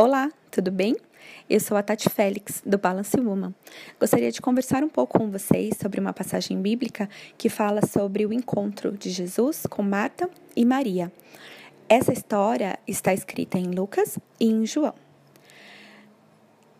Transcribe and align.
Olá, 0.00 0.30
tudo 0.48 0.70
bem? 0.70 0.94
Eu 1.50 1.58
sou 1.58 1.76
a 1.76 1.82
Tati 1.82 2.08
Félix, 2.08 2.62
do 2.64 2.78
Balance 2.78 3.18
Woman. 3.18 3.52
Gostaria 3.98 4.30
de 4.30 4.40
conversar 4.40 4.84
um 4.84 4.88
pouco 4.88 5.18
com 5.18 5.28
vocês 5.28 5.76
sobre 5.76 5.98
uma 5.98 6.12
passagem 6.12 6.62
bíblica 6.62 7.10
que 7.36 7.48
fala 7.48 7.84
sobre 7.84 8.24
o 8.24 8.32
encontro 8.32 8.96
de 8.96 9.10
Jesus 9.10 9.66
com 9.68 9.82
Marta 9.82 10.30
e 10.54 10.64
Maria. 10.64 11.10
Essa 11.88 12.12
história 12.12 12.78
está 12.86 13.12
escrita 13.12 13.58
em 13.58 13.72
Lucas 13.72 14.20
e 14.38 14.46
em 14.46 14.64
João. 14.64 14.94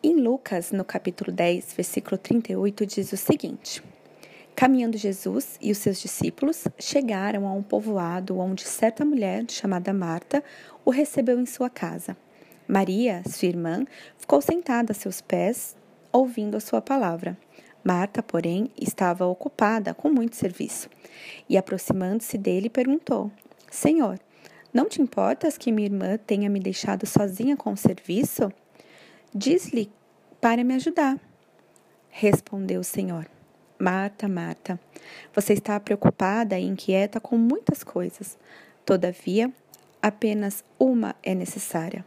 Em 0.01 0.15
Lucas, 0.15 0.71
no 0.71 0.85
capítulo 0.85 1.33
10, 1.33 1.73
versículo 1.73 2.19
38, 2.19 2.87
diz 2.87 3.13
o 3.13 3.17
seguinte: 3.17 3.83
Caminhando 4.55 4.97
Jesus 4.97 5.59
e 5.61 5.73
os 5.73 5.79
seus 5.79 6.01
discípulos 6.01 6.69
chegaram 6.79 7.49
a 7.49 7.53
um 7.53 7.65
povoado 7.65 8.39
onde 8.39 8.63
certa 8.63 9.05
mulher 9.05 9.45
chamada 9.49 9.93
Marta 9.93 10.41
o 10.85 10.91
recebeu 10.93 11.41
em 11.41 11.47
sua 11.47 11.69
casa. 11.69 12.17
Maria, 12.69 13.23
sua 13.27 13.49
irmã, 13.49 13.87
ficou 14.19 14.43
sentada 14.43 14.93
a 14.93 14.95
seus 14.95 15.23
pés, 15.23 15.75
ouvindo 16.13 16.55
a 16.55 16.61
sua 16.61 16.83
palavra. 16.83 17.35
Marta, 17.83 18.23
porém, 18.23 18.71
estava 18.79 19.25
ocupada 19.25 19.95
com 19.95 20.11
muito 20.11 20.37
serviço. 20.37 20.91
E 21.49 21.57
aproximando-se 21.57 22.37
dele, 22.37 22.69
perguntou: 22.69 23.33
Senhor, 23.71 24.21
não 24.71 24.87
te 24.87 25.01
importas 25.01 25.57
que 25.57 25.73
minha 25.73 25.89
irmã 25.89 26.19
tenha 26.19 26.51
me 26.51 26.61
deixado 26.61 27.07
sozinha 27.07 27.57
com 27.57 27.73
o 27.73 27.77
serviço? 27.77 28.53
Diz-lhe 29.35 29.91
para 30.39 30.63
me 30.63 30.75
ajudar. 30.75 31.19
Respondeu 32.11 32.83
o 32.83 32.85
Senhor: 32.85 33.27
Marta, 33.79 34.29
Marta, 34.29 34.79
você 35.35 35.55
está 35.55 35.81
preocupada 35.81 36.59
e 36.59 36.67
inquieta 36.67 37.19
com 37.19 37.39
muitas 37.39 37.83
coisas. 37.83 38.37
Todavia, 38.85 39.51
apenas 40.03 40.63
uma 40.79 41.17
é 41.23 41.35
necessária. 41.35 42.05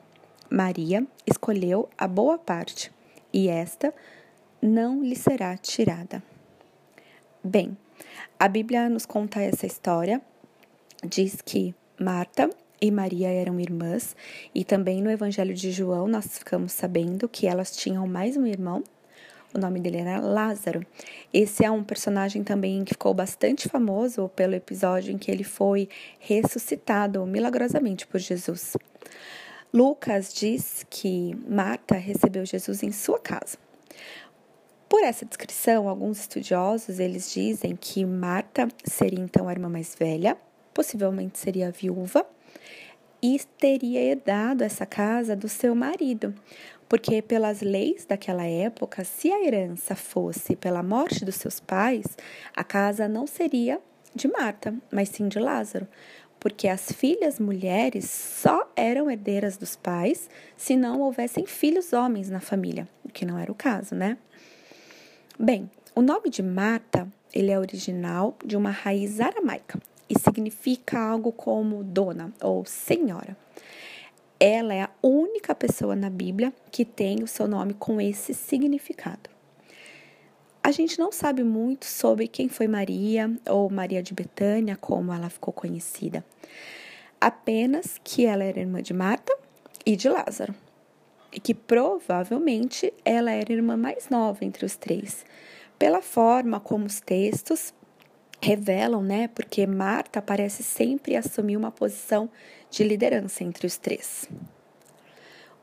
Maria 0.51 1.07
escolheu 1.25 1.87
a 1.97 2.05
boa 2.05 2.37
parte, 2.37 2.91
e 3.31 3.47
esta 3.47 3.94
não 4.61 5.02
lhe 5.02 5.16
será 5.16 5.55
tirada. 5.55 6.21
Bem, 7.41 7.77
a 8.38 8.49
Bíblia 8.49 8.89
nos 8.89 9.05
conta 9.05 9.41
essa 9.41 9.66
história. 9.66 10.21
Diz 11.08 11.41
que 11.41 11.73
Marta 11.97 12.49
e 12.81 12.91
Maria 12.91 13.30
eram 13.30 13.61
irmãs, 13.61 14.13
e 14.53 14.66
também 14.66 15.02
no 15.02 15.09
Evangelho 15.09 15.53
de 15.53 15.71
João 15.71 16.05
nós 16.05 16.38
ficamos 16.39 16.73
sabendo 16.73 17.30
que 17.30 17.47
elas 17.47 17.73
tinham 17.73 18.05
mais 18.05 18.36
um 18.36 18.45
irmão. 18.45 18.83
O 19.53 19.58
nome 19.58 19.80
dele 19.80 19.99
era 19.99 20.19
Lázaro. 20.19 20.86
Esse 21.33 21.63
é 21.63 21.71
um 21.71 21.81
personagem 21.83 22.43
também 22.43 22.83
que 22.83 22.93
ficou 22.93 23.13
bastante 23.13 23.69
famoso 23.69 24.30
pelo 24.36 24.53
episódio 24.53 25.13
em 25.13 25.17
que 25.17 25.31
ele 25.31 25.45
foi 25.45 25.88
ressuscitado 26.19 27.25
milagrosamente 27.25 28.05
por 28.05 28.19
Jesus. 28.19 28.75
Lucas 29.73 30.33
diz 30.33 30.86
que 30.89 31.33
Marta 31.47 31.95
recebeu 31.95 32.45
Jesus 32.45 32.83
em 32.83 32.91
sua 32.91 33.17
casa. 33.17 33.58
Por 34.89 35.02
essa 35.02 35.25
descrição, 35.25 35.88
alguns 35.88 36.19
estudiosos 36.19 37.00
eles 37.00 37.31
dizem 37.31 37.77
que 37.77 38.03
Marta 38.03 38.67
seria 38.83 39.22
então 39.22 39.47
a 39.47 39.52
irmã 39.53 39.69
mais 39.69 39.95
velha, 39.95 40.38
possivelmente 40.73 41.39
seria 41.39 41.72
viúva 41.72 42.25
e 43.23 43.39
teria 43.58 44.02
herdado 44.02 44.61
essa 44.66 44.86
casa 44.86 45.38
do 45.38 45.47
seu 45.47 45.73
marido, 45.73 46.36
porque 46.89 47.22
pelas 47.22 47.61
leis 47.61 48.05
daquela 48.05 48.45
época, 48.45 49.05
se 49.05 49.31
a 49.31 49.42
herança 49.42 49.95
fosse 49.95 50.53
pela 50.53 50.83
morte 50.83 51.23
dos 51.23 51.36
seus 51.36 51.61
pais, 51.61 52.17
a 52.53 52.64
casa 52.66 53.08
não 53.08 53.25
seria 53.25 53.80
de 54.14 54.27
Marta, 54.27 54.75
mas 54.92 55.08
sim 55.08 55.30
de 55.30 55.39
Lázaro 55.39 55.88
porque 56.42 56.67
as 56.67 56.92
filhas 56.92 57.39
mulheres 57.39 58.09
só 58.09 58.67
eram 58.75 59.11
herdeiras 59.11 59.58
dos 59.58 59.75
pais 59.75 60.28
se 60.58 60.75
não 60.75 61.00
houvessem 61.00 61.45
filhos 61.45 61.94
homens 61.94 62.31
na 62.31 62.39
família, 62.39 62.89
o 63.06 63.09
que 63.09 63.28
não 63.28 63.38
era 63.38 63.52
o 63.52 63.56
caso, 63.56 63.94
né? 63.94 64.17
Bem, 65.39 65.70
o 65.94 66.02
nome 66.02 66.31
de 66.31 66.42
Marta, 66.42 67.08
ele 67.32 67.52
é 67.52 67.60
original 67.60 68.36
de 68.43 68.58
uma 68.58 68.71
raiz 68.71 69.20
aramaica 69.20 69.80
e 70.10 70.17
significa 70.20 70.99
algo 70.99 71.32
como 71.32 71.83
dona 71.83 72.33
ou 72.42 72.65
senhora. 72.65 73.38
Ela 74.39 74.73
é 74.73 74.82
a 74.82 74.89
única 75.04 75.54
pessoa 75.54 75.95
na 75.95 76.10
Bíblia 76.10 76.52
que 76.71 76.83
tem 76.83 77.21
o 77.21 77.27
seu 77.27 77.48
nome 77.48 77.76
com 77.76 78.02
esse 78.02 78.33
significado. 78.33 79.30
A 80.64 80.70
gente 80.72 80.99
não 80.99 81.11
sabe 81.11 81.44
muito 81.44 81.86
sobre 81.86 82.27
quem 82.27 82.48
foi 82.48 82.67
Maria 82.67 83.36
ou 83.49 83.67
Maria 83.70 84.04
de 84.04 84.14
Betânia, 84.14 84.76
como 84.76 85.11
ela 85.11 85.27
ficou 85.27 85.52
conhecida. 85.52 86.23
Apenas 87.20 87.99
que 88.04 88.26
ela 88.26 88.44
era 88.44 88.60
irmã 88.60 88.82
de 88.82 88.94
Marta 88.94 89.36
e 89.83 89.95
de 89.95 90.08
Lázaro. 90.08 90.54
E 91.33 91.39
que 91.39 91.55
provavelmente 91.55 92.94
ela 93.04 93.32
era 93.32 93.52
a 93.52 93.55
irmã 93.55 93.76
mais 93.76 94.10
nova 94.10 94.45
entre 94.45 94.64
os 94.64 94.76
três. 94.76 95.26
Pela 95.80 96.02
forma 96.02 96.60
como 96.60 96.86
os 96.86 97.00
textos 97.00 97.73
revelam, 98.39 99.02
né? 99.02 99.30
Porque 99.30 99.66
Marta 99.66 100.21
parece 100.21 100.61
sempre 100.61 101.16
assumir 101.16 101.58
uma 101.58 101.71
posição 101.71 102.30
de 102.70 102.83
liderança 102.83 103.44
entre 103.44 103.66
os 103.66 103.77
três. 103.77 104.30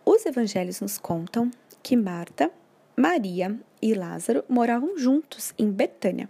Os 0.05 0.27
evangelhos 0.27 0.81
nos 0.81 0.99
contam 0.99 1.51
que 1.83 1.97
Marta 1.97 2.51
Maria 2.99 3.57
e 3.81 3.95
Lázaro 3.95 4.45
moravam 4.49 4.99
juntos 4.99 5.55
em 5.57 5.71
Betânia, 5.71 6.29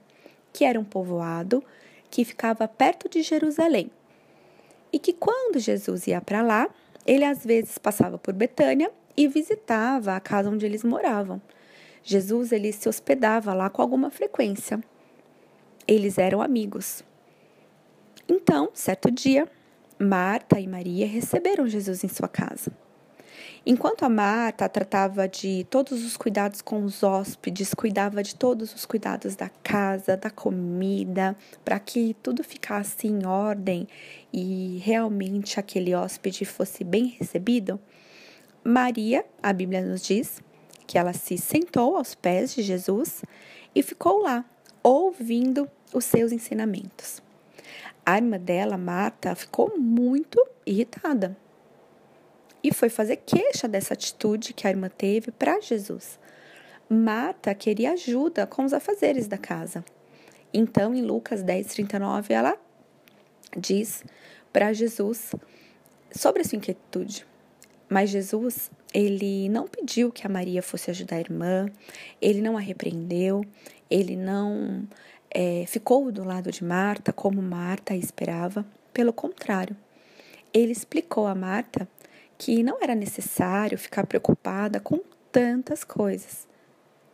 que 0.53 0.67
era 0.67 0.79
um 0.79 0.85
povoado 0.85 1.65
que 2.11 2.27
ficava 2.27 2.69
perto 2.69 3.09
de 3.09 3.23
Jerusalém. 3.23 3.91
E 4.93 4.99
que 4.99 5.15
quando 5.15 5.59
Jesus 5.59 6.07
ia 6.07 6.21
para 6.21 6.43
lá, 6.43 6.69
ele 7.07 7.25
às 7.25 7.43
vezes 7.43 7.79
passava 7.79 8.19
por 8.19 8.35
Betânia 8.35 8.93
e 9.17 9.27
visitava 9.27 10.15
a 10.15 10.21
casa 10.21 10.51
onde 10.51 10.67
eles 10.67 10.85
moravam. 10.85 11.41
Jesus 12.03 12.53
ele 12.53 12.71
se 12.71 12.87
hospedava 12.87 13.55
lá 13.55 13.71
com 13.71 13.81
alguma 13.81 14.11
frequência. 14.11 14.79
Eles 15.87 16.19
eram 16.19 16.43
amigos. 16.43 17.03
Então, 18.29 18.69
certo 18.75 19.11
dia, 19.11 19.49
Marta 19.99 20.61
e 20.61 20.67
Maria 20.67 21.07
receberam 21.07 21.67
Jesus 21.67 22.05
em 22.05 22.09
sua 22.09 22.29
casa. 22.29 22.71
Enquanto 23.71 24.03
a 24.03 24.09
Marta 24.09 24.67
tratava 24.67 25.29
de 25.29 25.63
todos 25.69 26.03
os 26.03 26.17
cuidados 26.17 26.63
com 26.63 26.83
os 26.85 27.03
hóspedes, 27.03 27.75
cuidava 27.75 28.23
de 28.23 28.35
todos 28.35 28.75
os 28.75 28.87
cuidados 28.87 29.37
da 29.37 29.51
casa, 29.63 30.17
da 30.17 30.31
comida, 30.31 31.37
para 31.67 31.79
que 31.79 32.17
tudo 32.23 32.43
ficasse 32.43 33.07
em 33.07 33.27
ordem 33.27 33.87
e 34.33 34.81
realmente 34.83 35.61
aquele 35.61 35.95
hóspede 35.95 36.47
fosse 36.47 36.83
bem 36.83 37.09
recebido, 37.21 37.79
Maria, 38.65 39.23
a 39.43 39.53
Bíblia 39.53 39.85
nos 39.85 40.01
diz, 40.01 40.41
que 40.87 40.97
ela 40.97 41.13
se 41.13 41.37
sentou 41.37 41.99
aos 41.99 42.15
pés 42.15 42.55
de 42.55 42.63
Jesus 42.63 43.23
e 43.75 43.83
ficou 43.83 44.23
lá, 44.23 44.47
ouvindo 44.83 45.69
os 45.93 46.07
seus 46.07 46.33
ensinamentos. 46.33 47.23
A 48.07 48.17
irmã 48.17 48.41
dela, 48.41 48.79
Marta, 48.79 49.35
ficou 49.35 49.79
muito 49.79 50.43
irritada 50.65 51.37
e 52.63 52.73
foi 52.73 52.89
fazer 52.89 53.17
queixa 53.17 53.69
dessa 53.69 53.95
atitude 53.95 54.53
que 54.53 54.67
a 54.67 54.71
irmã 54.71 54.89
teve 54.89 55.31
para 55.31 55.61
Jesus. 55.61 56.19
Marta 56.89 57.55
queria 57.55 57.93
ajuda 57.93 58.47
com 58.47 58.65
os 58.65 58.73
afazeres 58.73 59.27
da 59.27 59.37
casa. 59.37 59.85
Então, 60.53 60.95
em 60.95 61.03
Lucas 61.03 61.43
10, 61.43 61.67
39, 61.67 62.33
ela 62.33 62.57
diz 63.57 64.03
para 64.53 64.73
Jesus 64.73 65.35
sobre 66.11 66.43
a 66.43 66.45
sua 66.45 66.57
inquietude. 66.57 67.27
Mas 67.89 68.11
Jesus, 68.11 68.71
ele 68.93 69.49
não 69.49 69.67
pediu 69.67 70.11
que 70.11 70.27
a 70.27 70.31
Maria 70.31 70.63
fosse 70.63 70.91
ajudar 70.91 71.17
a 71.17 71.21
irmã, 71.21 71.67
ele 72.21 72.41
não 72.41 72.57
a 72.57 72.61
repreendeu, 72.61 73.45
ele 73.91 74.17
não 74.17 74.87
é, 75.31 75.65
ficou 75.67 76.11
do 76.11 76.25
lado 76.25 76.51
de 76.51 76.65
Marta 76.65 77.13
como 77.13 77.41
Marta 77.41 77.95
esperava. 77.95 78.67
Pelo 78.93 79.13
contrário, 79.13 79.77
ele 80.53 80.73
explicou 80.73 81.27
a 81.27 81.35
Marta 81.35 81.89
que 82.39 82.63
não 82.63 82.79
era 82.81 82.95
necessário 82.95 83.77
ficar 83.77 84.07
preocupada 84.07 84.79
com 84.79 85.01
tantas 85.33 85.83
coisas. 85.83 86.47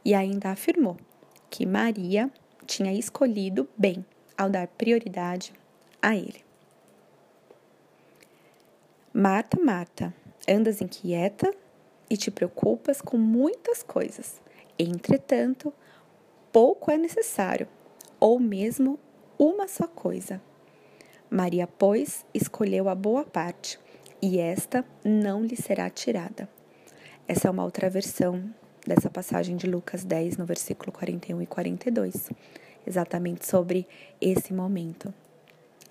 E 0.05 0.15
ainda 0.15 0.51
afirmou 0.51 0.99
que 1.49 1.65
Maria 1.65 2.31
tinha 2.67 2.93
escolhido 2.93 3.67
bem 3.77 4.05
ao 4.37 4.51
dar 4.51 4.69
prioridade 4.69 5.55
a 6.03 6.15
ele. 6.15 6.45
Marta, 9.13 9.59
Marta, 9.59 10.15
andas 10.47 10.83
inquieta 10.83 11.51
e 12.11 12.17
te 12.17 12.31
preocupas 12.31 13.01
com 13.01 13.17
muitas 13.17 13.83
coisas. 13.83 14.43
Entretanto, 14.79 15.73
pouco 16.53 16.91
é 16.91 16.99
necessário, 16.99 17.67
ou 18.21 18.39
mesmo 18.39 18.99
uma 19.39 19.69
só 19.69 19.87
coisa. 19.87 20.43
Maria, 21.31 21.67
pois, 21.67 22.27
escolheu 22.35 22.89
a 22.89 22.95
boa 22.95 23.25
parte 23.25 23.79
e 24.27 24.39
esta 24.39 24.83
não 25.05 25.45
lhe 25.45 25.55
será 25.55 25.91
tirada. 25.91 26.49
Essa 27.29 27.49
é 27.49 27.51
uma 27.51 27.63
outra 27.63 27.91
versão 27.91 28.43
dessa 28.87 29.11
passagem 29.11 29.55
de 29.55 29.67
Lucas 29.67 30.03
10, 30.03 30.39
no 30.39 30.47
versículo 30.47 30.91
41 30.91 31.43
e 31.43 31.47
42, 31.47 32.31
exatamente 32.87 33.47
sobre 33.47 33.87
esse 34.19 34.55
momento. 34.55 35.13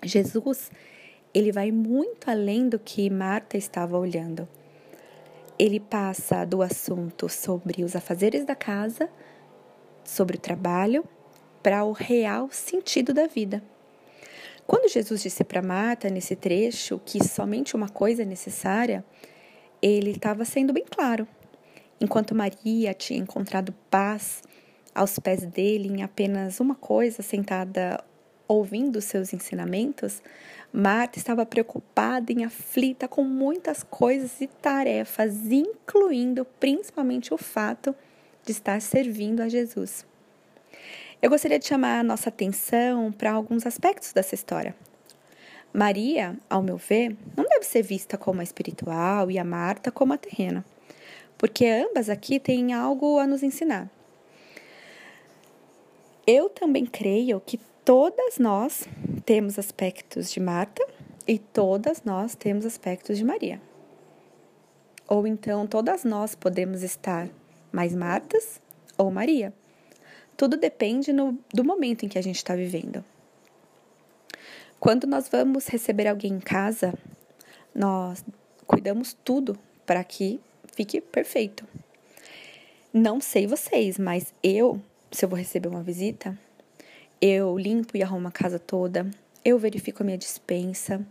Jesus, 0.02 0.68
ele 1.32 1.52
vai 1.52 1.70
muito 1.70 2.28
além 2.28 2.68
do 2.68 2.76
que 2.76 3.08
Marta 3.08 3.56
estava 3.56 3.96
olhando. 3.96 4.48
ele 5.56 5.78
passa 5.78 6.44
do 6.44 6.60
assunto 6.60 7.28
sobre 7.28 7.84
os 7.84 7.94
afazeres 7.94 8.44
da 8.44 8.56
casa, 8.56 9.08
sobre 10.02 10.36
o 10.36 10.40
trabalho, 10.40 11.04
para 11.62 11.84
o 11.84 11.92
real 11.92 12.48
sentido 12.50 13.14
da 13.14 13.28
vida. 13.28 13.62
Quando 14.66 14.90
Jesus 14.90 15.22
disse 15.22 15.44
para 15.44 15.60
Marta, 15.60 16.08
nesse 16.08 16.34
trecho, 16.34 17.00
que 17.04 17.22
somente 17.22 17.76
uma 17.76 17.88
coisa 17.88 18.22
é 18.22 18.24
necessária, 18.24 19.04
ele 19.82 20.12
estava 20.12 20.44
sendo 20.44 20.72
bem 20.72 20.84
claro. 20.90 21.28
Enquanto 22.00 22.34
Maria 22.34 22.94
tinha 22.94 23.18
encontrado 23.18 23.74
paz 23.90 24.42
aos 24.94 25.18
pés 25.18 25.44
dele 25.44 25.88
em 25.88 26.02
apenas 26.02 26.60
uma 26.60 26.74
coisa, 26.74 27.22
sentada 27.22 28.02
ouvindo 28.48 29.00
seus 29.00 29.32
ensinamentos, 29.32 30.22
Marta 30.72 31.18
estava 31.18 31.44
preocupada 31.46 32.32
e 32.32 32.42
aflita 32.42 33.06
com 33.06 33.22
muitas 33.22 33.82
coisas 33.82 34.40
e 34.40 34.46
tarefas, 34.46 35.34
incluindo 35.50 36.44
principalmente 36.58 37.32
o 37.32 37.38
fato 37.38 37.94
de 38.44 38.52
estar 38.52 38.80
servindo 38.80 39.40
a 39.40 39.48
Jesus. 39.48 40.06
Eu 41.24 41.30
gostaria 41.30 41.58
de 41.58 41.66
chamar 41.66 42.00
a 42.00 42.02
nossa 42.02 42.28
atenção 42.28 43.10
para 43.10 43.32
alguns 43.32 43.64
aspectos 43.66 44.12
dessa 44.12 44.34
história. 44.34 44.76
Maria, 45.72 46.38
ao 46.50 46.62
meu 46.62 46.76
ver, 46.76 47.16
não 47.34 47.44
deve 47.44 47.64
ser 47.64 47.80
vista 47.80 48.18
como 48.18 48.42
a 48.42 48.44
espiritual 48.44 49.30
e 49.30 49.38
a 49.38 49.42
Marta 49.42 49.90
como 49.90 50.12
a 50.12 50.18
terrena, 50.18 50.62
porque 51.38 51.64
ambas 51.64 52.10
aqui 52.10 52.38
têm 52.38 52.74
algo 52.74 53.18
a 53.18 53.26
nos 53.26 53.42
ensinar. 53.42 53.90
Eu 56.26 56.50
também 56.50 56.84
creio 56.84 57.40
que 57.40 57.58
todas 57.82 58.38
nós 58.38 58.86
temos 59.24 59.58
aspectos 59.58 60.30
de 60.30 60.40
Marta 60.40 60.86
e 61.26 61.38
todas 61.38 62.02
nós 62.04 62.34
temos 62.34 62.66
aspectos 62.66 63.16
de 63.16 63.24
Maria. 63.24 63.62
Ou 65.08 65.26
então 65.26 65.66
todas 65.66 66.04
nós 66.04 66.34
podemos 66.34 66.82
estar 66.82 67.30
mais 67.72 67.94
Martas 67.94 68.60
ou 68.98 69.10
Maria. 69.10 69.54
Tudo 70.36 70.56
depende 70.56 71.12
no, 71.12 71.38
do 71.52 71.64
momento 71.64 72.04
em 72.04 72.08
que 72.08 72.18
a 72.18 72.22
gente 72.22 72.36
está 72.36 72.54
vivendo. 72.54 73.04
Quando 74.80 75.06
nós 75.06 75.28
vamos 75.28 75.66
receber 75.66 76.06
alguém 76.06 76.34
em 76.34 76.40
casa, 76.40 76.92
nós 77.74 78.24
cuidamos 78.66 79.16
tudo 79.24 79.58
para 79.86 80.02
que 80.04 80.40
fique 80.72 81.00
perfeito. 81.00 81.66
Não 82.92 83.20
sei 83.20 83.46
vocês, 83.46 83.98
mas 83.98 84.34
eu 84.42 84.80
se 85.14 85.24
eu 85.24 85.28
vou 85.28 85.38
receber 85.38 85.68
uma 85.68 85.82
visita, 85.82 86.36
eu 87.20 87.56
limpo 87.56 87.96
e 87.96 88.02
arrumo 88.02 88.26
a 88.26 88.32
casa 88.32 88.58
toda, 88.58 89.08
eu 89.44 89.56
verifico 89.60 90.02
a 90.02 90.06
minha 90.06 90.18
dispensa, 90.18 91.06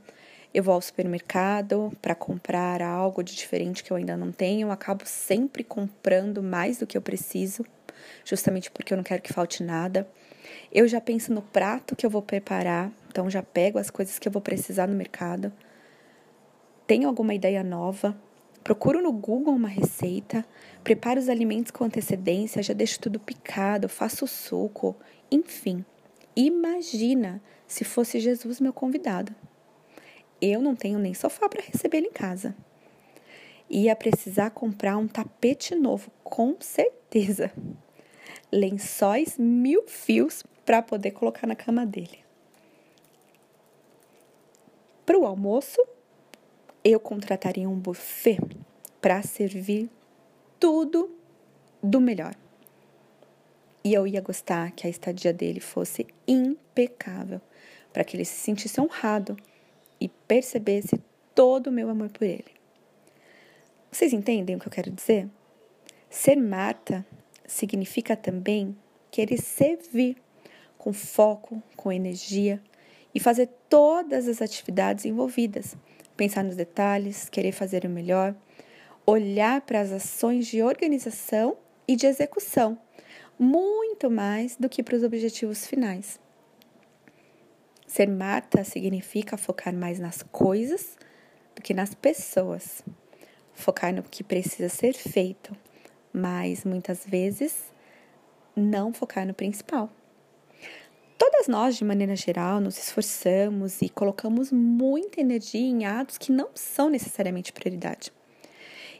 eu 0.53 0.61
vou 0.61 0.73
ao 0.73 0.81
supermercado 0.81 1.89
para 2.01 2.13
comprar 2.13 2.81
algo 2.81 3.23
de 3.23 3.33
diferente 3.33 3.81
que 3.81 3.91
eu 3.91 3.97
ainda 3.97 4.17
não 4.17 4.29
tenho, 4.29 4.67
eu 4.67 4.71
acabo 4.71 5.03
sempre 5.05 5.63
comprando 5.63 6.43
mais 6.43 6.77
do 6.77 6.85
que 6.85 6.97
eu 6.97 7.01
preciso, 7.01 7.65
justamente 8.25 8.71
porque 8.71 8.93
eu 8.93 8.97
não 8.97 9.03
quero 9.03 9.21
que 9.21 9.33
falte 9.33 9.63
nada. 9.63 10.07
Eu 10.71 10.87
já 10.87 10.99
penso 10.99 11.33
no 11.33 11.41
prato 11.41 11.95
que 11.95 12.05
eu 12.05 12.09
vou 12.09 12.21
preparar, 12.21 12.91
então 13.09 13.29
já 13.29 13.41
pego 13.41 13.77
as 13.77 13.89
coisas 13.89 14.19
que 14.19 14.27
eu 14.27 14.31
vou 14.31 14.41
precisar 14.41 14.87
no 14.87 14.95
mercado. 14.95 15.51
Tenho 16.85 17.07
alguma 17.07 17.33
ideia 17.33 17.63
nova, 17.63 18.15
Procuro 18.63 19.01
no 19.01 19.11
Google 19.11 19.53
uma 19.53 19.67
receita, 19.67 20.45
preparo 20.85 21.19
os 21.19 21.27
alimentos 21.27 21.69
com 21.69 21.83
antecedência, 21.83 22.63
já 22.63 22.73
deixo 22.73 22.97
tudo 22.97 23.19
picado, 23.19 23.89
faço 23.89 24.25
suco, 24.25 24.95
enfim. 25.29 25.83
Imagina 26.33 27.41
se 27.67 27.83
fosse 27.83 28.21
Jesus 28.21 28.61
meu 28.61 28.71
convidado. 28.71 29.35
Eu 30.41 30.61
não 30.61 30.75
tenho 30.75 30.97
nem 30.97 31.13
sofá 31.13 31.49
para 31.49 31.61
receber 31.61 31.97
ele 31.97 32.07
em 32.07 32.13
casa. 32.13 32.55
Ia 33.69 33.95
precisar 33.97 34.51
comprar 34.51 34.95
um 34.95 35.09
tapete 35.09 35.75
novo, 35.75 36.09
com 36.23 36.55
certeza. 36.61 37.51
Lençóis 38.55 39.35
mil 39.35 39.83
fios 39.87 40.43
para 40.63 40.79
poder 40.83 41.09
colocar 41.09 41.47
na 41.47 41.55
cama 41.55 41.87
dele. 41.87 42.19
Para 45.03 45.17
o 45.17 45.25
almoço, 45.25 45.83
eu 46.83 46.99
contrataria 46.99 47.67
um 47.67 47.79
buffet 47.79 48.37
para 49.01 49.23
servir 49.23 49.89
tudo 50.59 51.09
do 51.81 51.99
melhor. 51.99 52.35
E 53.83 53.91
eu 53.91 54.05
ia 54.05 54.21
gostar 54.21 54.69
que 54.69 54.85
a 54.85 54.89
estadia 54.89 55.33
dele 55.33 55.59
fosse 55.59 56.05
impecável, 56.27 57.41
para 57.91 58.03
que 58.03 58.15
ele 58.15 58.23
se 58.23 58.35
sentisse 58.35 58.79
honrado 58.79 59.35
e 59.99 60.07
percebesse 60.07 61.01
todo 61.33 61.67
o 61.67 61.71
meu 61.71 61.89
amor 61.89 62.11
por 62.11 62.23
ele. 62.23 62.53
Vocês 63.91 64.13
entendem 64.13 64.55
o 64.55 64.59
que 64.59 64.67
eu 64.67 64.71
quero 64.71 64.91
dizer? 64.91 65.27
Ser 66.07 66.35
Marta 66.35 67.03
significa 67.45 68.15
também 68.15 68.75
querer 69.11 69.39
servir 69.39 70.17
com 70.77 70.91
foco, 70.91 71.61
com 71.75 71.91
energia 71.91 72.61
e 73.13 73.19
fazer 73.19 73.49
todas 73.69 74.27
as 74.27 74.41
atividades 74.41 75.05
envolvidas 75.05 75.75
pensar 76.15 76.43
nos 76.43 76.55
detalhes, 76.55 77.29
querer 77.29 77.51
fazer 77.51 77.85
o 77.85 77.89
melhor, 77.89 78.35
olhar 79.05 79.61
para 79.61 79.81
as 79.81 79.91
ações 79.91 80.47
de 80.47 80.61
organização 80.61 81.57
e 81.87 81.95
de 81.95 82.05
execução, 82.05 82.77
muito 83.37 84.09
mais 84.09 84.55
do 84.55 84.69
que 84.69 84.83
para 84.83 84.95
os 84.95 85.03
objetivos 85.03 85.65
finais. 85.65 86.19
Ser 87.87 88.07
Marta 88.07 88.63
significa 88.63 89.37
focar 89.37 89.73
mais 89.73 89.99
nas 89.99 90.23
coisas 90.23 90.97
do 91.55 91.61
que 91.61 91.73
nas 91.73 91.93
pessoas. 91.93 92.83
Focar 93.53 93.93
no 93.93 94.01
que 94.01 94.23
precisa 94.23 94.67
ser 94.67 94.93
feito, 94.93 95.55
mas 96.13 96.63
muitas 96.63 97.03
vezes 97.05 97.73
não 98.55 98.93
focar 98.93 99.25
no 99.25 99.33
principal. 99.33 99.89
Todas 101.17 101.47
nós, 101.47 101.75
de 101.75 101.83
maneira 101.83 102.15
geral, 102.15 102.59
nos 102.59 102.77
esforçamos 102.77 103.81
e 103.81 103.89
colocamos 103.89 104.51
muita 104.51 105.21
energia 105.21 105.67
em 105.67 105.85
atos 105.85 106.17
que 106.17 106.31
não 106.31 106.49
são 106.53 106.89
necessariamente 106.89 107.51
prioridade. 107.51 108.11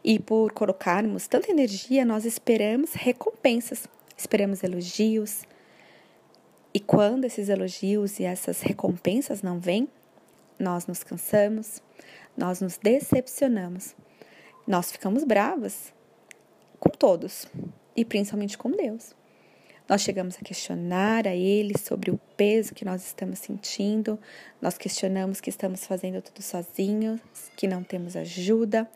E 0.04 0.20
por 0.20 0.52
colocarmos 0.52 1.28
tanta 1.28 1.52
energia, 1.52 2.04
nós 2.04 2.26
esperamos 2.26 2.94
recompensas, 2.94 3.88
esperamos 4.18 4.64
elogios. 4.64 5.44
E 6.74 6.80
quando 6.80 7.26
esses 7.26 7.50
elogios 7.50 8.20
e 8.20 8.24
essas 8.24 8.62
recompensas 8.62 9.42
não 9.42 9.60
vêm, 9.60 9.88
nós 10.60 10.88
nos 10.88 11.04
cansamos, 11.04 11.82
nós 12.38 12.62
nos 12.62 12.78
decepcionamos, 12.78 13.96
nós 14.68 14.92
ficamos 14.92 15.24
bravas 15.24 15.94
com 16.84 16.90
todos 16.90 17.48
e 17.96 18.04
principalmente 18.04 18.58
com 18.58 18.70
Deus. 18.70 19.16
Nós 19.88 20.02
chegamos 20.02 20.36
a 20.36 20.42
questionar 20.42 21.26
a 21.28 21.36
Ele 21.36 21.78
sobre 21.78 22.12
o 22.12 22.20
peso 22.36 22.74
que 22.74 22.84
nós 22.84 23.06
estamos 23.06 23.40
sentindo, 23.40 24.20
nós 24.62 24.78
questionamos 24.78 25.40
que 25.40 25.50
estamos 25.50 25.86
fazendo 25.86 26.22
tudo 26.22 26.42
sozinhos, 26.42 27.22
que 27.56 27.68
não 27.68 27.84
temos 27.84 28.16
ajuda, 28.16 28.90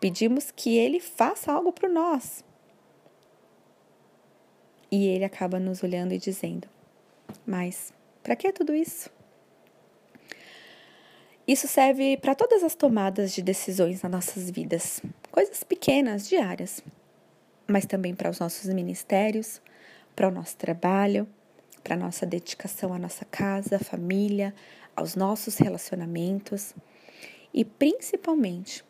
pedimos 0.00 0.50
que 0.50 0.76
Ele 0.76 1.00
faça 1.00 1.52
algo 1.52 1.72
para 1.72 1.88
nós. 1.88 2.42
E 4.90 5.06
Ele 5.06 5.24
acaba 5.24 5.58
nos 5.58 5.82
olhando 5.82 6.12
e 6.12 6.18
dizendo: 6.18 6.68
Mas 7.46 7.92
para 8.22 8.36
que 8.36 8.52
tudo 8.52 8.74
isso? 8.74 9.10
Isso 11.46 11.66
serve 11.66 12.16
para 12.16 12.34
todas 12.34 12.62
as 12.62 12.74
tomadas 12.74 13.34
de 13.34 13.42
decisões 13.42 14.02
nas 14.02 14.12
nossas 14.12 14.48
vidas, 14.50 15.02
coisas 15.30 15.64
pequenas, 15.64 16.28
diárias, 16.28 16.82
mas 17.72 17.86
também 17.86 18.14
para 18.14 18.28
os 18.28 18.38
nossos 18.38 18.72
ministérios, 18.72 19.62
para 20.14 20.28
o 20.28 20.30
nosso 20.30 20.54
trabalho, 20.58 21.26
para 21.82 21.94
a 21.94 21.98
nossa 21.98 22.26
dedicação 22.26 22.92
à 22.92 22.98
nossa 22.98 23.24
casa, 23.24 23.78
família, 23.78 24.54
aos 24.94 25.16
nossos 25.16 25.56
relacionamentos. 25.56 26.74
E 27.52 27.64
principalmente, 27.64 28.84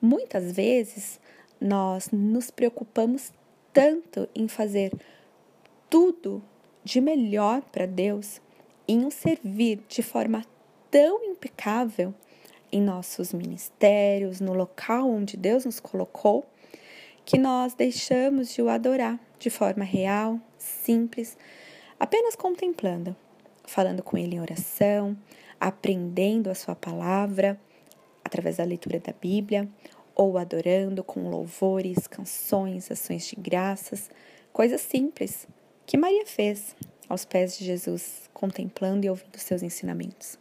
muitas 0.00 0.52
vezes 0.52 1.20
nós 1.60 2.10
nos 2.12 2.52
preocupamos 2.52 3.32
tanto 3.72 4.28
em 4.32 4.46
fazer 4.46 4.92
tudo 5.90 6.40
de 6.84 7.00
melhor 7.00 7.62
para 7.62 7.84
Deus, 7.84 8.40
em 8.86 9.04
o 9.04 9.10
servir 9.10 9.82
de 9.88 10.04
forma 10.04 10.44
tão 10.88 11.24
impecável 11.24 12.14
em 12.70 12.80
nossos 12.80 13.32
ministérios, 13.32 14.40
no 14.40 14.54
local 14.54 15.10
onde 15.10 15.36
Deus 15.36 15.64
nos 15.64 15.80
colocou, 15.80 16.46
que 17.30 17.38
nós 17.38 17.74
deixamos 17.74 18.52
de 18.52 18.60
o 18.60 18.68
adorar 18.68 19.16
de 19.38 19.50
forma 19.50 19.84
real, 19.84 20.40
simples, 20.58 21.38
apenas 21.96 22.34
contemplando, 22.34 23.14
falando 23.64 24.02
com 24.02 24.18
Ele 24.18 24.34
em 24.34 24.40
oração, 24.40 25.16
aprendendo 25.60 26.50
a 26.50 26.56
Sua 26.56 26.74
palavra 26.74 27.56
através 28.24 28.56
da 28.56 28.64
leitura 28.64 28.98
da 28.98 29.12
Bíblia, 29.12 29.68
ou 30.12 30.36
adorando 30.36 31.04
com 31.04 31.30
louvores, 31.30 32.08
canções, 32.08 32.90
ações 32.90 33.28
de 33.28 33.36
graças, 33.36 34.10
coisas 34.52 34.80
simples 34.80 35.46
que 35.86 35.96
Maria 35.96 36.26
fez 36.26 36.74
aos 37.08 37.24
pés 37.24 37.56
de 37.56 37.64
Jesus, 37.64 38.28
contemplando 38.34 39.06
e 39.06 39.08
ouvindo 39.08 39.38
seus 39.38 39.62
ensinamentos. 39.62 40.36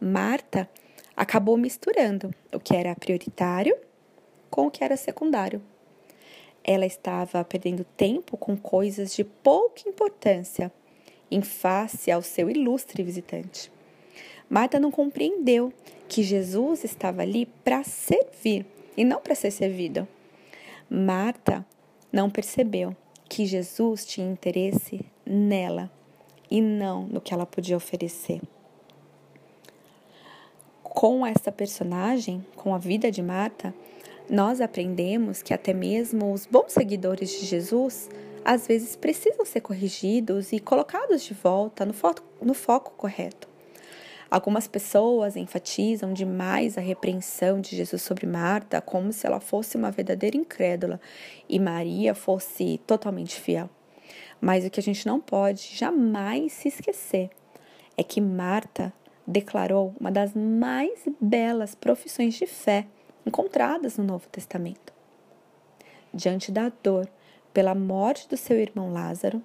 Marta 0.00 0.70
acabou 1.16 1.56
misturando 1.56 2.32
o 2.52 2.60
que 2.60 2.76
era 2.76 2.94
prioritário 2.94 3.76
com 4.48 4.68
o 4.68 4.70
que 4.70 4.84
era 4.84 4.96
secundário. 4.96 5.60
Ela 6.64 6.86
estava 6.86 7.44
perdendo 7.44 7.84
tempo 7.84 8.36
com 8.36 8.56
coisas 8.56 9.14
de 9.14 9.22
pouca 9.22 9.86
importância, 9.86 10.72
em 11.30 11.42
face 11.42 12.10
ao 12.10 12.22
seu 12.22 12.48
ilustre 12.48 13.02
visitante. 13.02 13.70
Marta 14.48 14.80
não 14.80 14.90
compreendeu 14.90 15.72
que 16.08 16.22
Jesus 16.22 16.84
estava 16.84 17.22
ali 17.22 17.46
para 17.64 17.84
servir 17.84 18.66
e 18.96 19.04
não 19.04 19.20
para 19.20 19.34
ser 19.34 19.50
servido. 19.50 20.06
Marta 20.88 21.66
não 22.12 22.30
percebeu 22.30 22.94
que 23.28 23.46
Jesus 23.46 24.06
tinha 24.06 24.30
interesse 24.30 25.04
nela 25.26 25.90
e 26.50 26.60
não 26.60 27.04
no 27.06 27.20
que 27.20 27.34
ela 27.34 27.46
podia 27.46 27.76
oferecer. 27.76 28.40
Com 30.82 31.26
essa 31.26 31.50
personagem, 31.50 32.44
com 32.54 32.74
a 32.74 32.78
vida 32.78 33.10
de 33.10 33.20
Marta, 33.22 33.74
nós 34.28 34.60
aprendemos 34.60 35.42
que 35.42 35.52
até 35.52 35.74
mesmo 35.74 36.32
os 36.32 36.46
bons 36.46 36.72
seguidores 36.72 37.30
de 37.30 37.44
Jesus 37.46 38.08
às 38.44 38.66
vezes 38.66 38.96
precisam 38.96 39.44
ser 39.44 39.60
corrigidos 39.60 40.52
e 40.52 40.60
colocados 40.60 41.22
de 41.22 41.34
volta 41.34 41.84
no 41.84 41.92
foco, 41.92 42.22
no 42.42 42.54
foco 42.54 42.92
correto. 42.96 43.48
Algumas 44.30 44.66
pessoas 44.66 45.36
enfatizam 45.36 46.12
demais 46.12 46.76
a 46.76 46.80
repreensão 46.80 47.60
de 47.60 47.76
Jesus 47.76 48.02
sobre 48.02 48.26
Marta 48.26 48.80
como 48.80 49.12
se 49.12 49.26
ela 49.26 49.40
fosse 49.40 49.76
uma 49.76 49.90
verdadeira 49.90 50.36
incrédula 50.36 51.00
e 51.48 51.58
Maria 51.60 52.14
fosse 52.14 52.80
totalmente 52.86 53.40
fiel. 53.40 53.70
Mas 54.40 54.64
o 54.64 54.70
que 54.70 54.80
a 54.80 54.82
gente 54.82 55.06
não 55.06 55.20
pode 55.20 55.70
jamais 55.74 56.52
se 56.52 56.68
esquecer 56.68 57.30
é 57.96 58.02
que 58.02 58.20
Marta 58.20 58.92
declarou 59.26 59.94
uma 60.00 60.10
das 60.10 60.34
mais 60.34 61.00
belas 61.20 61.74
profissões 61.74 62.34
de 62.34 62.46
fé 62.46 62.86
encontradas 63.26 63.96
no 63.96 64.04
Novo 64.04 64.28
Testamento. 64.28 64.92
Diante 66.12 66.52
da 66.52 66.70
dor 66.82 67.08
pela 67.52 67.74
morte 67.74 68.28
do 68.28 68.36
seu 68.36 68.58
irmão 68.58 68.92
Lázaro, 68.92 69.42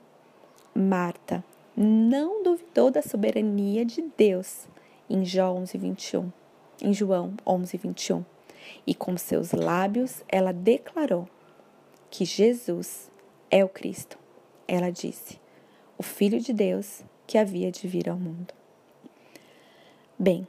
Marta 0.75 1.43
não 1.75 2.43
duvidou 2.43 2.91
da 2.91 3.01
soberania 3.01 3.85
de 3.85 4.03
Deus 4.17 4.67
em 5.09 5.25
João 5.25 5.57
11, 5.57 5.77
21. 5.77 6.31
Em 6.81 6.93
João 6.93 7.33
11, 7.45 7.77
21. 7.77 8.25
E 8.85 8.93
com 8.93 9.17
seus 9.17 9.51
lábios 9.51 10.23
ela 10.27 10.51
declarou 10.51 11.27
que 12.09 12.25
Jesus 12.25 13.09
é 13.49 13.63
o 13.63 13.69
Cristo. 13.69 14.17
Ela 14.67 14.91
disse, 14.91 15.39
o 15.97 16.03
Filho 16.03 16.39
de 16.39 16.53
Deus 16.53 17.01
que 17.25 17.37
havia 17.37 17.71
de 17.71 17.87
vir 17.87 18.09
ao 18.09 18.17
mundo. 18.17 18.53
Bem, 20.17 20.47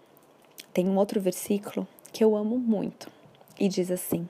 tem 0.72 0.88
um 0.88 0.96
outro 0.96 1.20
versículo 1.20 1.86
que 2.12 2.24
eu 2.24 2.36
amo 2.36 2.58
muito 2.58 3.19
e 3.60 3.68
diz 3.68 3.90
assim: 3.90 4.26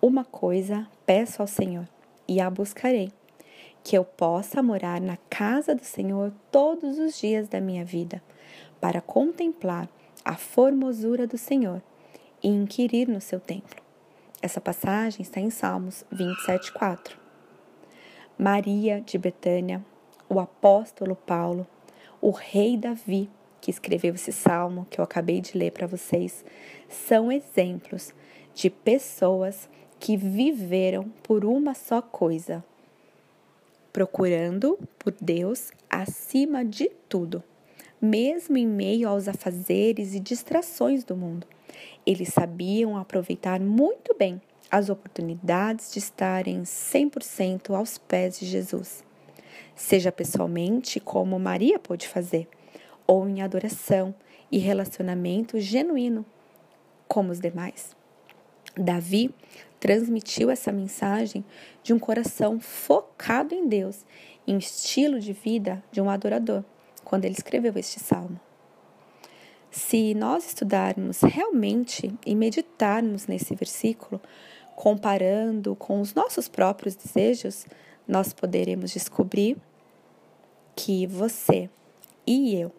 Uma 0.00 0.24
coisa 0.24 0.86
peço 1.04 1.42
ao 1.42 1.48
Senhor 1.48 1.88
e 2.28 2.40
a 2.40 2.48
buscarei, 2.48 3.12
que 3.82 3.98
eu 3.98 4.04
possa 4.04 4.62
morar 4.62 5.00
na 5.00 5.16
casa 5.28 5.74
do 5.74 5.84
Senhor 5.84 6.32
todos 6.52 6.98
os 6.98 7.18
dias 7.18 7.48
da 7.48 7.60
minha 7.60 7.84
vida, 7.84 8.22
para 8.80 9.00
contemplar 9.00 9.88
a 10.24 10.36
formosura 10.36 11.26
do 11.26 11.36
Senhor 11.36 11.82
e 12.40 12.48
inquirir 12.48 13.08
no 13.08 13.20
seu 13.20 13.40
templo. 13.40 13.82
Essa 14.40 14.60
passagem 14.60 15.22
está 15.22 15.40
em 15.40 15.50
Salmos 15.50 16.04
27:4. 16.12 17.18
Maria 18.38 19.00
de 19.00 19.18
Betânia, 19.18 19.84
o 20.28 20.38
apóstolo 20.38 21.16
Paulo, 21.16 21.66
o 22.20 22.30
rei 22.30 22.76
Davi, 22.76 23.28
que 23.60 23.70
escreveu 23.70 24.14
esse 24.14 24.32
salmo 24.32 24.86
que 24.90 25.00
eu 25.00 25.04
acabei 25.04 25.40
de 25.40 25.56
ler 25.56 25.72
para 25.72 25.86
vocês, 25.86 26.44
são 26.88 27.30
exemplos 27.30 28.12
de 28.54 28.70
pessoas 28.70 29.68
que 29.98 30.16
viveram 30.16 31.08
por 31.22 31.44
uma 31.44 31.74
só 31.74 32.00
coisa, 32.00 32.64
procurando 33.92 34.78
por 34.98 35.14
Deus 35.20 35.72
acima 35.90 36.64
de 36.64 36.88
tudo, 37.08 37.42
mesmo 38.00 38.56
em 38.56 38.66
meio 38.66 39.08
aos 39.08 39.26
afazeres 39.26 40.14
e 40.14 40.20
distrações 40.20 41.02
do 41.04 41.16
mundo. 41.16 41.46
Eles 42.06 42.28
sabiam 42.28 42.96
aproveitar 42.96 43.60
muito 43.60 44.14
bem 44.16 44.40
as 44.70 44.88
oportunidades 44.88 45.92
de 45.92 45.98
estarem 45.98 46.62
100% 46.62 47.74
aos 47.74 47.98
pés 47.98 48.38
de 48.38 48.46
Jesus, 48.46 49.02
seja 49.74 50.12
pessoalmente, 50.12 51.00
como 51.00 51.38
Maria 51.38 51.78
pôde 51.78 52.06
fazer, 52.06 52.48
ou 53.08 53.26
em 53.26 53.40
adoração 53.40 54.14
e 54.52 54.58
relacionamento 54.58 55.58
genuíno, 55.58 56.26
como 57.08 57.32
os 57.32 57.40
demais. 57.40 57.96
Davi 58.76 59.34
transmitiu 59.80 60.50
essa 60.50 60.70
mensagem 60.70 61.44
de 61.82 61.94
um 61.94 61.98
coração 61.98 62.60
focado 62.60 63.54
em 63.54 63.66
Deus, 63.66 64.04
em 64.46 64.58
estilo 64.58 65.18
de 65.18 65.32
vida 65.32 65.82
de 65.90 66.00
um 66.00 66.10
adorador, 66.10 66.62
quando 67.02 67.24
ele 67.24 67.34
escreveu 67.34 67.72
este 67.76 67.98
salmo. 67.98 68.38
Se 69.70 70.14
nós 70.14 70.46
estudarmos 70.46 71.20
realmente 71.22 72.14
e 72.24 72.34
meditarmos 72.34 73.26
nesse 73.26 73.54
versículo, 73.54 74.20
comparando 74.74 75.74
com 75.76 76.00
os 76.00 76.14
nossos 76.14 76.48
próprios 76.48 76.94
desejos, 76.94 77.66
nós 78.06 78.32
poderemos 78.32 78.90
descobrir 78.90 79.56
que 80.74 81.06
você 81.06 81.68
e 82.26 82.54
eu 82.54 82.72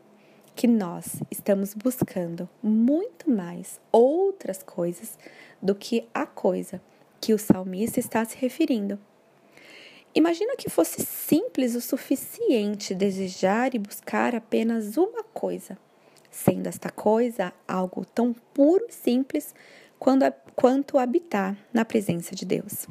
que 0.59 0.67
nós 0.67 1.23
estamos 1.31 1.73
buscando 1.73 2.49
muito 2.61 3.31
mais 3.31 3.79
outras 3.93 4.61
coisas 4.61 5.17
do 5.61 5.73
que 5.73 6.05
a 6.13 6.25
coisa 6.25 6.81
que 7.21 7.33
o 7.33 7.39
salmista 7.39 7.97
está 7.97 8.25
se 8.25 8.35
referindo. 8.35 8.99
Imagina 10.13 10.57
que 10.57 10.69
fosse 10.69 11.01
simples 11.05 11.75
o 11.75 11.79
suficiente 11.79 12.93
desejar 12.93 13.73
e 13.73 13.79
buscar 13.79 14.35
apenas 14.35 14.97
uma 14.97 15.23
coisa, 15.23 15.77
sendo 16.29 16.67
esta 16.67 16.89
coisa 16.89 17.53
algo 17.65 18.03
tão 18.03 18.35
puro 18.53 18.85
e 18.89 18.93
simples 18.93 19.55
quanto 19.97 20.97
habitar 20.97 21.55
na 21.71 21.85
presença 21.85 22.35
de 22.35 22.43
Deus. 22.43 22.85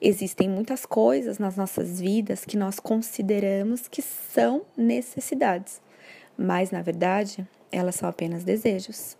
Existem 0.00 0.48
muitas 0.48 0.86
coisas 0.86 1.40
nas 1.40 1.56
nossas 1.56 2.00
vidas 2.00 2.44
que 2.44 2.56
nós 2.56 2.78
consideramos 2.78 3.88
que 3.88 4.02
são 4.02 4.64
necessidades, 4.76 5.82
mas 6.36 6.70
na 6.70 6.82
verdade 6.82 7.46
elas 7.70 7.94
são 7.96 8.08
apenas 8.08 8.44
desejos. 8.44 9.16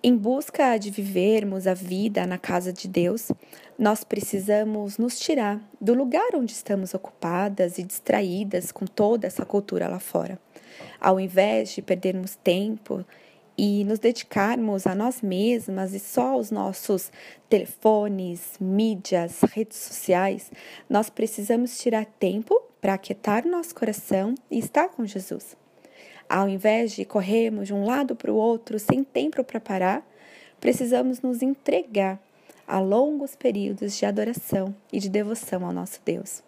Em 0.00 0.16
busca 0.16 0.78
de 0.78 0.90
vivermos 0.90 1.66
a 1.66 1.74
vida 1.74 2.24
na 2.24 2.38
casa 2.38 2.72
de 2.72 2.86
Deus, 2.86 3.32
nós 3.76 4.04
precisamos 4.04 4.96
nos 4.96 5.18
tirar 5.18 5.60
do 5.80 5.92
lugar 5.92 6.36
onde 6.36 6.52
estamos 6.52 6.94
ocupadas 6.94 7.78
e 7.78 7.82
distraídas 7.82 8.70
com 8.70 8.86
toda 8.86 9.26
essa 9.26 9.44
cultura 9.44 9.88
lá 9.88 9.98
fora. 9.98 10.38
Ao 11.00 11.18
invés 11.18 11.70
de 11.70 11.82
perdermos 11.82 12.36
tempo 12.36 13.04
e 13.56 13.82
nos 13.82 13.98
dedicarmos 13.98 14.86
a 14.86 14.94
nós 14.94 15.20
mesmas 15.20 15.92
e 15.92 15.98
só 15.98 16.34
aos 16.34 16.52
nossos 16.52 17.10
telefones, 17.48 18.52
mídias, 18.60 19.40
redes 19.52 19.78
sociais, 19.78 20.52
nós 20.88 21.10
precisamos 21.10 21.76
tirar 21.76 22.06
tempo 22.06 22.67
para 22.80 22.94
aquietar 22.94 23.46
nosso 23.46 23.74
coração 23.74 24.34
e 24.50 24.58
estar 24.58 24.88
com 24.88 25.04
Jesus. 25.04 25.56
Ao 26.28 26.48
invés 26.48 26.92
de 26.92 27.04
corrermos 27.04 27.68
de 27.68 27.74
um 27.74 27.86
lado 27.86 28.14
para 28.14 28.32
o 28.32 28.36
outro 28.36 28.78
sem 28.78 29.02
tempo 29.02 29.42
para 29.42 29.58
parar, 29.58 30.06
precisamos 30.60 31.20
nos 31.22 31.42
entregar 31.42 32.20
a 32.66 32.78
longos 32.78 33.34
períodos 33.34 33.96
de 33.96 34.04
adoração 34.04 34.74
e 34.92 35.00
de 35.00 35.08
devoção 35.08 35.64
ao 35.64 35.72
nosso 35.72 36.00
Deus. 36.04 36.42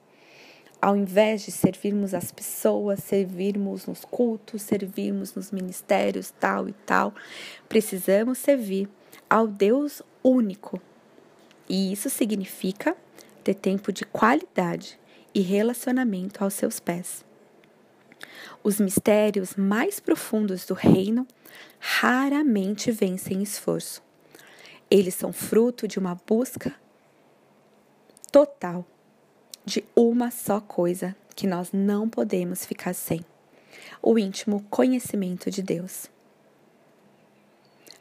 Ao 0.82 0.96
invés 0.96 1.42
de 1.42 1.50
servirmos 1.50 2.14
as 2.14 2.30
pessoas, 2.30 3.00
servirmos 3.00 3.86
nos 3.86 4.04
cultos, 4.04 4.62
servirmos 4.62 5.34
nos 5.34 5.50
ministérios, 5.50 6.32
tal 6.38 6.68
e 6.68 6.72
tal, 6.72 7.14
precisamos 7.68 8.38
servir 8.38 8.88
ao 9.28 9.46
Deus 9.46 10.02
único. 10.22 10.80
E 11.68 11.92
isso 11.92 12.10
significa 12.10 12.96
ter 13.42 13.54
tempo 13.54 13.92
de 13.92 14.04
qualidade 14.04 14.99
e 15.34 15.40
relacionamento 15.40 16.42
aos 16.42 16.54
seus 16.54 16.80
pés. 16.80 17.24
Os 18.62 18.78
mistérios 18.78 19.56
mais 19.56 20.00
profundos 20.00 20.66
do 20.66 20.74
reino 20.74 21.26
raramente 21.78 22.90
vencem 22.90 23.42
esforço. 23.42 24.02
Eles 24.90 25.14
são 25.14 25.32
fruto 25.32 25.88
de 25.88 25.98
uma 25.98 26.14
busca 26.26 26.74
total 28.30 28.86
de 29.64 29.84
uma 29.94 30.30
só 30.30 30.60
coisa 30.60 31.14
que 31.34 31.46
nós 31.46 31.70
não 31.72 32.08
podemos 32.08 32.64
ficar 32.64 32.92
sem: 32.92 33.24
o 34.02 34.18
íntimo 34.18 34.64
conhecimento 34.68 35.50
de 35.50 35.62
Deus. 35.62 36.10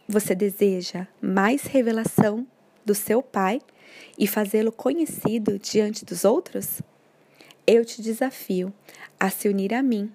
Você 0.07 0.33
deseja 0.33 1.07
mais 1.21 1.63
revelação 1.63 2.47
do 2.83 2.95
seu 2.95 3.21
Pai 3.21 3.61
e 4.17 4.25
fazê-lo 4.25 4.71
conhecido 4.71 5.59
diante 5.59 6.03
dos 6.03 6.25
outros? 6.25 6.81
Eu 7.71 7.85
te 7.85 8.01
desafio 8.01 8.73
a 9.19 9.29
se 9.29 9.47
unir 9.47 9.75
a 9.75 9.83
mim 9.83 10.11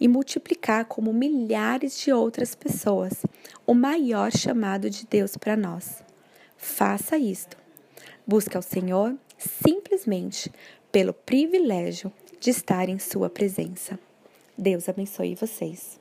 e 0.00 0.08
multiplicar 0.08 0.84
como 0.86 1.12
milhares 1.12 1.96
de 2.00 2.10
outras 2.10 2.56
pessoas 2.56 3.24
o 3.64 3.72
maior 3.72 4.32
chamado 4.32 4.90
de 4.90 5.06
Deus 5.06 5.36
para 5.36 5.56
nós. 5.56 6.02
Faça 6.56 7.16
isto. 7.16 7.56
Busque 8.26 8.56
ao 8.56 8.62
Senhor 8.64 9.14
simplesmente 9.38 10.50
pelo 10.90 11.12
privilégio 11.12 12.12
de 12.40 12.50
estar 12.50 12.88
em 12.88 12.98
Sua 12.98 13.30
presença. 13.30 13.96
Deus 14.58 14.88
abençoe 14.88 15.36
vocês. 15.36 15.97